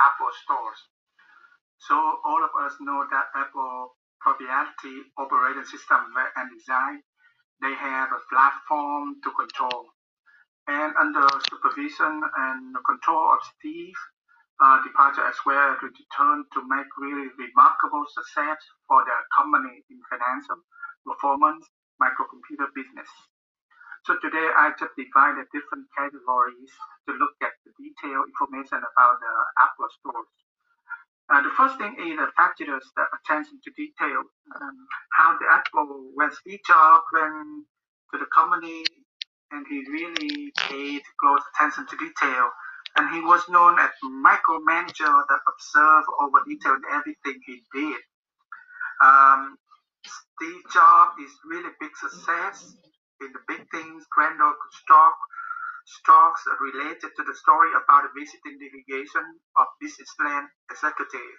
[0.00, 0.80] Apple stores.
[1.78, 7.00] So all of us know that Apple proprietary operating system and design,
[7.60, 9.92] they have a platform to control.
[10.68, 13.96] And under supervision and control of Steve,
[14.60, 19.98] uh, departure as well to return to make really remarkable success for the company in
[20.12, 20.60] financial
[21.04, 21.64] performance
[21.96, 23.08] microcomputer business.
[24.08, 26.72] So today I just divided different categories
[27.04, 30.32] to look at the detailed information about the Apple stores.
[31.28, 34.24] Uh, the first thing is the factors the attention to detail.
[34.56, 34.76] Um,
[35.12, 37.68] how the Apple, when Steve Jobs went
[38.12, 38.82] to the company
[39.52, 42.50] and he really paid close attention to detail.
[42.96, 48.00] And he was known as micromanager that observed over detail in everything he did.
[49.04, 49.56] Um,
[50.02, 52.74] Steve Jobs is really big success
[53.20, 55.16] in the big things, Grandeur stock,
[55.86, 59.24] stocks related to the story about the visiting delegation
[59.56, 61.36] of Businessland executive.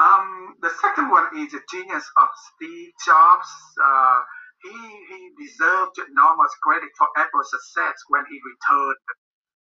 [0.00, 3.50] Um, the second one is the genius of Steve Jobs.
[3.76, 4.20] Uh,
[4.64, 9.02] he, he deserved enormous credit for Apple's success when he returned.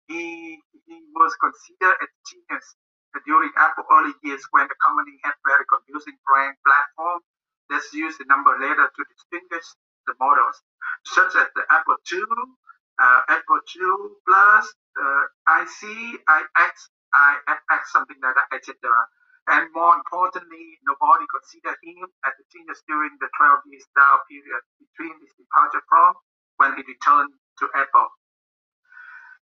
[0.08, 2.66] He, he was considered a genius
[3.24, 7.22] during Apple early years when the company had very confusing brand platform
[7.70, 9.66] that's used the number later to distinguish
[10.08, 10.62] the models,
[11.06, 12.24] such as the Apple II,
[13.00, 14.66] uh, Apple II Plus,
[14.98, 15.24] uh,
[15.62, 15.82] IC,
[16.22, 16.76] IX,
[17.14, 18.76] IFX, something like that, etc.
[19.48, 24.64] And more importantly, nobody considered him as a genius during the 12 years down period
[24.82, 26.18] between his departure from
[26.58, 27.30] when he returned
[27.62, 28.10] to Apple.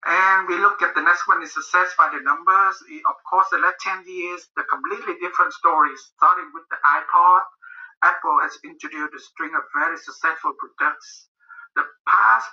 [0.04, 2.82] And we look at the next one is success by the numbers.
[3.06, 7.42] Of course, the last 10 years, the completely different stories, starting with the iPod.
[8.22, 11.26] Apple has introduced a string of very successful products.
[11.74, 12.46] The past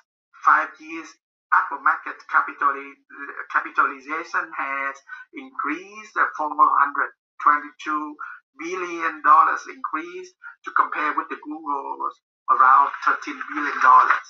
[0.44, 1.06] five years,
[1.54, 4.98] Apple market capitalization has
[5.38, 8.18] increased from 122
[8.58, 10.34] billion dollars increase
[10.66, 12.18] to compare with the Google's
[12.50, 14.30] around 13 billion dollars.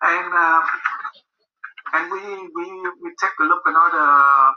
[0.00, 0.64] And uh,
[1.92, 2.64] and we, we
[3.04, 4.54] we take a look another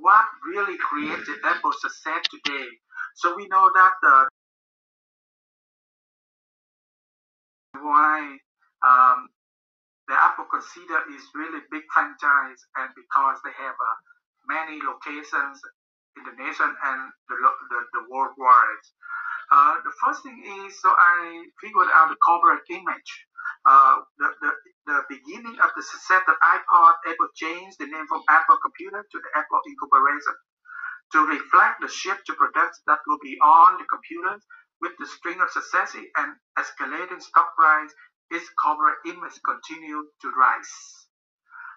[0.00, 2.68] what really created Apple's success today.
[3.16, 4.28] So we know that the
[7.82, 8.38] why
[8.86, 9.28] um,
[10.08, 13.96] the Apple consider is really big franchise and because they have uh,
[14.48, 15.58] many locations
[16.16, 18.84] in the nation and the, the, the worldwide.
[19.50, 23.10] Uh, the first thing is, so I figured out the corporate image.
[23.66, 24.52] Uh, the, the,
[24.86, 29.18] the beginning of the success of iPod, Apple changed the name from Apple Computer to
[29.18, 30.34] the Apple Incorporation
[31.12, 34.42] to reflect the shift to products that go beyond the computers
[34.80, 37.92] with the string of successive and escalating stock price
[38.30, 41.06] its corporate image continued to rise.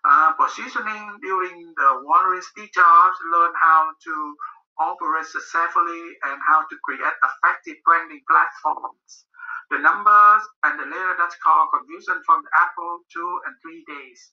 [0.05, 4.35] Uh, positioning during the Warren Steve Jobs learned how to
[4.79, 9.25] operate successfully and how to create effective branding platforms.
[9.69, 14.31] The numbers and the later that's called confusion from the Apple two and three days.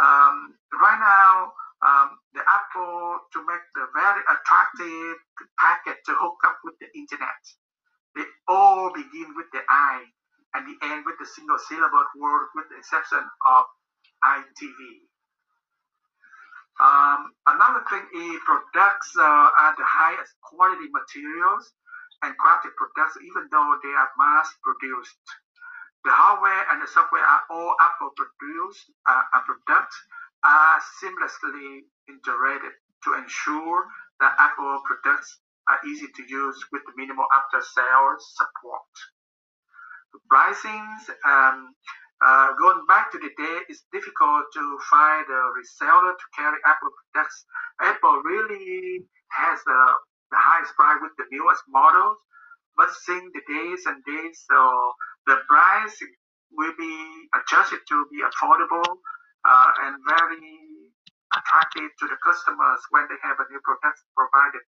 [0.00, 1.52] Um, right now,
[1.84, 5.16] um, the Apple to make the very attractive
[5.58, 7.42] packet to hook up with the internet.
[8.48, 10.04] All begin with the I
[10.54, 13.64] and the end with a single syllable word with the exception of
[14.24, 14.80] ITV.
[16.80, 21.72] Um, another thing is products uh, are the highest quality materials
[22.22, 25.22] and crafted products even though they are mass produced.
[26.04, 29.96] The hardware and the software are all Apple produced uh, and products
[30.44, 32.72] are seamlessly integrated
[33.04, 33.86] to ensure
[34.20, 38.92] that Apple products are easy to use with minimal after sales support
[40.30, 41.02] pricings.
[41.26, 41.74] Um,
[42.24, 46.90] uh, going back to the day, it's difficult to find a reseller to carry Apple
[47.12, 47.44] products.
[47.82, 49.82] Apple really has the,
[50.30, 52.16] the highest price with the newest models,
[52.76, 54.58] but seeing the days and days, so
[55.26, 55.98] the price
[56.54, 56.96] will be
[57.34, 58.86] adjusted to be affordable
[59.44, 60.94] uh, and very
[61.34, 64.62] attractive to the customers when they have a new product provided.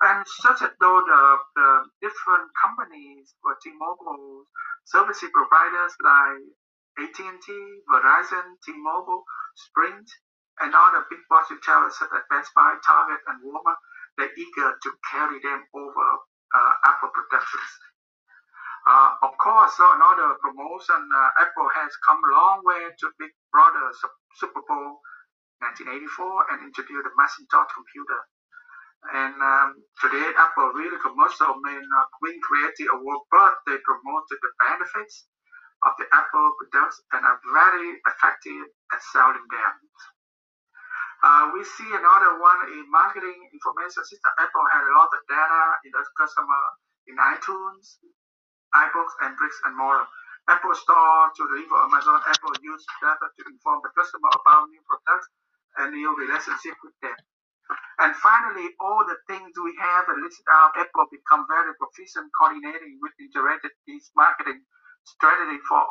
[0.00, 1.22] And such as though the,
[1.56, 4.44] the different companies or T-Mobile
[4.86, 6.46] service providers like
[7.02, 7.46] AT&T,
[7.90, 9.24] Verizon, T-Mobile,
[9.56, 10.06] Sprint,
[10.60, 13.78] and other big box retailers such as Best Buy, Target, and Walmart,
[14.16, 16.06] they're eager to carry them over
[16.54, 17.72] uh, Apple productions.
[18.86, 23.30] Uh, of course, so another promotion, uh, Apple has come a long way to Big
[23.52, 23.92] Brother
[24.34, 25.02] Super Bowl
[25.60, 28.20] 1984 and introduced the Macintosh computer.
[29.06, 29.68] And um,
[30.02, 35.30] today, Apple really commercial may not win creative award, but they promoted the benefits
[35.86, 39.74] of the Apple products and are very effective at selling them.
[41.18, 44.32] Uh, we see another one in marketing information system.
[44.38, 46.62] Apple had a lot of data in the customer
[47.10, 48.02] in iTunes,
[48.74, 50.06] iBooks, and bricks and mortar.
[50.46, 52.22] Apple Store to deliver Amazon.
[52.22, 55.28] Apple used data to inform the customer about new products
[55.78, 57.18] and new relationship with them.
[57.98, 63.12] And finally, all the things we have listed out, Apple become very proficient coordinating with
[63.18, 63.72] integrated
[64.16, 64.62] marketing
[65.04, 65.82] strategy for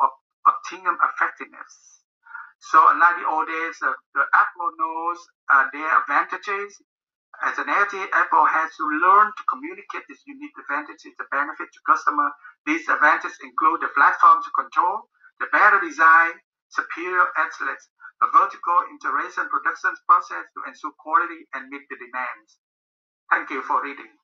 [0.46, 2.02] optimum effectiveness.
[2.60, 5.18] So unlike the old days, uh, the Apple knows
[5.52, 6.74] uh, their advantages.
[7.42, 11.80] As an LT, Apple has to learn to communicate these unique advantages, the benefit to
[11.86, 12.32] customer.
[12.66, 15.06] These advantages include the platform to control,
[15.38, 16.34] the better design,
[16.70, 17.88] superior excellence,
[18.22, 22.58] a vertical integration production process to ensure quality and meet the demands.
[23.30, 24.17] Thank you for reading.